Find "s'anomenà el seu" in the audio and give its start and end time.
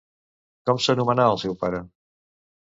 0.85-1.55